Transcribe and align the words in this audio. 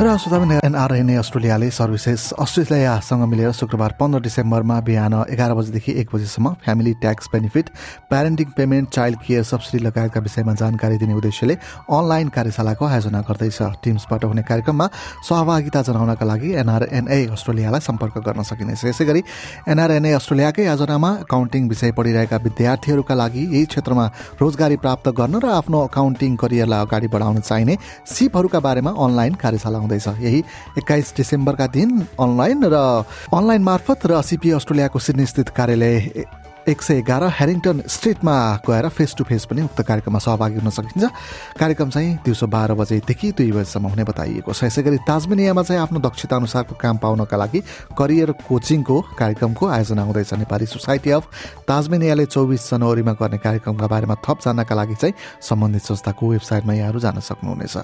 र 0.00 0.16
श्रोता 0.16 0.66
NRNA 0.66 1.14
अस्ट्रेलियाले 1.20 1.68
services 1.70 2.22
अस्ट्रेलियासँग 2.40 3.22
मिलेर 3.28 3.50
शुक्रबार 3.52 3.94
पन्ध्र 4.00 4.20
डिसेम्बरमा 4.22 4.78
बिहान 4.80 5.14
एघार 5.28 5.52
बजेदेखि 5.54 5.92
एक 6.00 6.08
बजीसम्म 6.14 6.52
family 6.64 6.92
tax 7.02 7.28
benefit 7.32 7.68
parenting 8.08 8.46
payment 8.56 8.88
child 8.88 9.18
care 9.26 9.42
subsidy 9.44 9.84
लगायतका 9.84 10.20
विषयमा 10.20 10.54
जानकारी 10.56 10.96
दिने 10.98 11.14
उद्देश्यले 11.14 11.54
अनलाइन 11.92 12.28
कार्यशालाको 12.32 12.84
आयोजना 12.86 13.20
गर्दैछ। 13.28 13.58
टिम्सबाट 13.84 14.24
हुने 14.24 14.42
कार्यक्रममा 14.42 14.86
सहभागिता 15.28 15.82
जनाउनका 15.84 16.24
लागि 16.24 16.54
एनआरएनए 16.62 17.20
अस्ट्रेलियालाई 17.36 17.80
सम्पर्क 17.80 18.16
गर्न 18.24 18.42
सकिनेछ। 18.42 18.84
यसै 18.84 19.04
गरी 19.04 19.22
एनआरएनए 19.68 20.12
अस्ट्रेलियाकै 20.16 20.64
आयोजनामा 20.64 21.10
अकाउन्टिङ 21.28 21.68
विषय 21.68 21.92
पढिरहेका 21.92 22.36
विद्यार्थीहरूका 22.46 23.14
लागि 23.20 23.44
यही 23.44 23.64
क्षेत्रमा 23.68 24.06
रोजगारी 24.40 24.76
प्राप्त 24.80 25.12
गर्न 25.20 25.44
र 25.44 25.52
आफ्नो 25.60 25.84
अकाउन्टिङ 25.92 26.40
करियरलाई 26.40 26.88
अगाडि 26.88 27.08
बढाउन 27.12 27.40
चाहिने 27.44 27.78
सिपहरूका 28.08 28.60
बारेमा 28.64 28.96
अनलाइन 28.96 29.34
कार्यशाला 29.44 29.88
हुँदैछ। 29.90 30.22
यही 30.22 30.38
एक्काइस 30.78 31.14
डिसेम्बरका 31.16 31.66
दिन 31.66 32.06
अनलाइन 32.20 32.64
र 32.64 32.76
अनलाइन 33.34 33.62
मार्फत 33.62 34.06
र 34.06 34.22
सिपी 34.22 34.50
अस्ट्रेलियाको 34.56 34.98
सिडनी 34.98 35.26
स्थित 35.26 35.48
कार्यालय 35.50 36.24
एक 36.68 36.82
सय 36.82 36.98
एघार 36.98 37.24
हेरिङटन 37.32 37.82
स्ट्रिटमा 37.88 38.34
गएर 38.68 38.88
फेस 38.88 39.14
टु 39.18 39.24
फेस 39.24 39.44
पनि 39.44 39.62
उक्त 39.62 39.80
कार्यक्रममा 39.80 40.18
सहभागी 40.18 40.58
हुन 40.60 40.70
सकिन्छ। 40.70 41.08
कार्यक्रम 41.58 41.90
चाहिँ 41.90 42.14
दिउँसो 42.24 42.46
बाह्र 42.46 42.74
बजेदेखि 42.74 43.30
दुई 43.32 43.52
बजीसम्म 43.52 43.86
हुने 43.88 44.04
बताइएको 44.04 44.52
छ। 44.52 44.64
यसै 44.64 44.82
गरी 44.82 44.98
ताजमेनियामा 45.08 45.62
चाहिँ 45.62 45.80
आफ्नो 45.82 46.00
दक्षता 46.00 46.36
अनुसारको 46.36 46.74
काम 46.76 46.96
पाउनका 47.00 47.36
लागि 47.36 47.60
करियर 47.96 48.30
कोचिङको 48.44 48.96
कार्यक्रमको 49.16 49.66
आयोजना 49.66 50.02
हुँदैछ। 50.02 50.32
नेपाली 50.34 50.66
सोसाइटी 50.66 51.10
अफ 51.10 51.24
ताजमेनियाले 51.64 52.26
चौबिस 52.26 52.70
जनवरीमा 52.70 53.12
गर्ने 53.16 53.38
कार्यक्रमका 53.40 53.86
बारेमा 53.86 54.16
थप 54.20 54.38
जान्नका 54.44 54.74
लागि 54.74 54.94
चाहिँ 55.00 55.14
सम्बन्धित 55.40 55.82
संस्थाको 55.82 56.28
वेबसाइटमा 56.28 56.72
यहाँहरू 56.74 57.00
जान 57.00 57.20
सक्नुहुनेछ। 57.20 57.76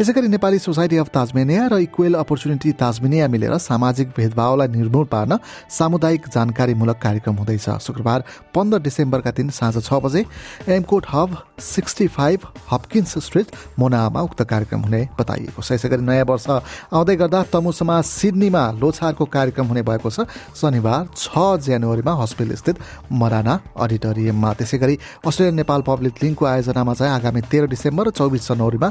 यसै 0.00 0.12
गरी 0.12 0.28
नेपाली 0.32 0.58
सोसाइटी 0.58 0.96
अफ 0.96 1.08
ताजमेनिया 1.12 1.66
र 1.68 1.74
इक्वेल 1.84 2.14
अपर्च्युनिटी 2.16 2.72
ताजमेनिया 2.80 3.28
मिलेर 3.28 3.56
सामाजिक 3.60 4.08
भेदभावलाई 4.16 4.68
निर्मूल 4.72 5.04
पार्न 5.12 5.38
सामुदायिक 5.68 6.28
जानकारीमूलक 6.32 6.98
कार्यक्रम 6.98 7.36
हुँदैछ। 7.36 7.68
शुक्रबार 7.82 8.21
पन्ध्र 8.54 8.78
डिसेम्बरमा 8.82 9.30
दिन 9.32 9.50
साँझ 9.50 9.76
छ 9.78 9.92
बजे 10.02 10.24
एमकोट 10.68 11.04
hub 11.12 11.36
sixty 11.60 12.06
five 12.08 12.40
Hopkins 12.70 13.18
street 13.24 13.46
मोनामा 13.78 14.20
उक्त 14.22 14.42
कार्यक्रम 14.44 14.80
हुने 14.82 15.02
बताइएको 15.18 15.62
छ। 15.62 15.72
यसै 15.72 15.88
गरी 15.88 16.02
नयाँ 16.02 16.26
वर्ष 16.26 16.46
आउँदै 16.92 17.16
गर्दा 17.16 17.42
तमु 17.52 17.72
समाज 17.72 18.04
सिडनीमा 18.04 18.62
लोछारको 18.80 19.24
कार्यक्रम 19.26 19.66
हुने 19.66 19.82
भएको 19.82 20.10
छ। 20.10 20.26
शनिबार 20.54 21.08
छ 21.16 21.32
जनवरीमा 21.62 22.12
हस्पिटल 22.22 22.54
स्थित 22.56 22.76
मराना 23.12 23.54
अडिटोरियममा। 23.76 24.52
त्यसै 24.58 24.78
गरी 24.78 24.98
अस्ट्रेलियन 25.26 25.56
नेपाल 25.56 25.80
पब्लिक 25.82 26.14
लिङ्कको 26.22 26.44
आयोजनामा 26.46 26.94
चाहिँ 26.94 27.12
आगामी 27.12 27.40
तेह्र 27.50 27.66
डिसेम्बर 27.66 28.06
र 28.06 28.10
चौबिस 28.10 28.48
जनवरीमा 28.48 28.88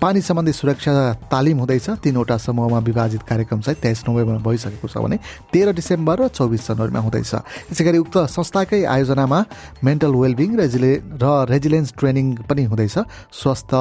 पानी 0.00 0.20
सम्बन्धी 0.20 0.52
सुरक्षा 0.52 0.92
तालिम 1.30 1.58
हुँदैछ। 1.58 1.90
तिनवटा 2.02 2.36
समूहमा 2.36 2.78
विभाजित 2.88 3.22
कार्यक्रम 3.22 3.60
चाहिँ 3.60 3.78
तेइस 3.80 4.04
नोभेम्बरमा 4.08 4.42
भइसकेको 4.42 4.88
छ 4.88 4.96
भने 4.98 5.16
तेह्र 5.52 5.72
डिसेम्बर 5.72 6.16
र 6.20 6.28
चौबिस 6.28 6.62
जनवरीमा 6.68 7.00
हुँदैछ। 7.00 7.32
यसै 7.72 7.84
गरी 7.84 7.98
उक्त 7.98 8.16
संस्थाकै 8.30 8.73
आयोजनामा 8.84 9.38
मेन्टल 9.84 10.12
वेलबिङ 10.14 10.50
रेजिले 10.58 10.92
र 11.22 11.46
रेजिलेन्स 11.46 11.94
ट्रेनिङ 11.94 12.26
पनि 12.50 12.62
हुँदैछ। 12.66 12.96
स्वस्थ 13.30 13.72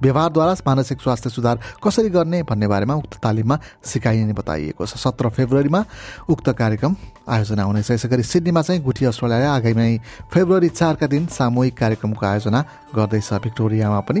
व्यवहारद्वारा 0.00 0.54
मानसिक 0.66 1.00
स्वास्थ्य 1.00 1.30
सुधार 1.30 1.58
कसरी 1.84 2.08
गर्ने 2.08 2.42
भन्ने 2.48 2.66
बारेमा 2.72 2.94
उक्त 2.94 3.14
तालिममा 3.20 3.56
सिकाइने 3.84 4.32
बताइएको 4.32 4.86
छ। 4.86 4.96
सत्र 4.96 5.28
फेब्रुअरीमा 5.28 5.80
उक्त 6.24 6.48
कार्यक्रम 6.56 6.92
आयोजना 7.28 7.62
हुनेछ। 7.68 7.90
यसै 7.90 8.08
गरी 8.08 8.22
सिडनीमा 8.24 8.62
चाहिँ 8.64 8.80
गुठी 8.80 9.04
अस्ट्रेलियाले 9.04 9.46
आगामी 9.60 9.98
फेब्रुअरी 10.32 10.68
चारका 10.72 11.06
दिन 11.06 11.26
सामूहिक 11.28 11.76
कार्यक्रमको 11.76 12.26
आयोजना 12.26 12.60
गर्दैछ। 12.96 13.28
भिक्टोरियामा 13.44 14.00
पनि 14.08 14.20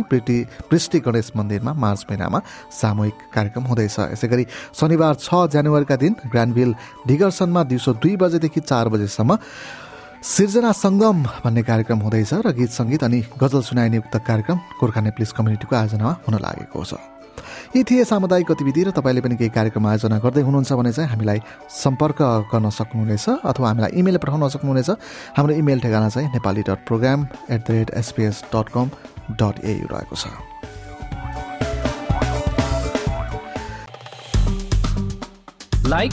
पृष्टि 0.68 1.00
गणेश 1.00 1.32
मन्दिरमा 1.36 1.72
मार्च 1.72 2.04
महिनामा 2.10 2.38
सामूहिक 2.68 3.16
कार्यक्रम 3.32 3.64
हुँदैछ। 3.64 3.96
यसै 4.12 4.28
गरी 4.28 4.44
शनिबार 4.76 5.14
छ 5.16 5.48
जनवरीका 5.48 5.96
दिन 5.96 6.12
ग्रान्डभिल 6.28 6.74
डिगर्सनमा 7.08 7.62
दिउँसो 7.72 7.92
दुई 8.04 8.16
बजेदेखि 8.20 8.60
चार 8.60 8.88
बजेसम्म 8.92 9.32
सिर्जना 10.20 10.70
सङ्गम 10.76 11.22
भन्ने 11.44 11.62
कार्यक्रम 11.64 11.98
हुँदैछ 12.04 12.32
र 12.44 12.52
गीत 12.52 12.70
सङ्गीत 12.70 13.02
अनि 13.04 13.20
गजल 13.40 13.62
सुनाइने 13.64 13.98
उक्त 13.98 14.16
कार्यक्रम 14.20 14.58
गोर्खा 14.80 15.00
नेप्लिस 15.00 15.32
कम्युनिटीको 15.32 15.76
आयोजनामा 15.76 16.12
हुन 16.28 16.34
लागेको 16.44 16.84
छ। 16.84 17.00
यी 17.72 17.80
थिए 17.88 18.04
सामुदायिक 18.04 18.46
गतिविधि 18.52 18.82
र 18.84 18.90
तपाईँले 18.92 19.20
पनि 19.24 19.36
केही 19.40 19.48
कार्यक्रम 19.48 19.86
आयोजना 19.88 20.18
गर्दै 20.20 20.44
हुनुहुन्छ 20.44 20.72
भने 20.76 20.92
चाहिँ 20.92 21.08
हामीलाई 21.08 21.40
सम्पर्क 21.72 22.20
गर्न 22.52 22.68
सक्नुहुनेछ 22.68 23.48
अथवा 23.48 23.68
हामीलाई 23.68 23.90
इमेल 23.96 24.16
पठाउन 24.20 24.48
सक्नुहुनेछ। 24.60 24.90
हाम्रो 25.40 25.54
इमेल 25.56 25.80
ठेगाना 25.80 26.08
चाहिँ 26.12 26.28
Nepali 26.36 26.62
dot 26.68 26.80
program 26.84 27.26
at 27.50 27.60
the 27.64 27.70
rate 27.70 27.90
SBS 27.96 28.44
dot 28.52 28.68
com 28.76 28.86
dot 29.40 29.64
AU 29.64 29.88
रहेको 29.88 30.16
छ। 30.20 30.28
लाइक 35.88 36.12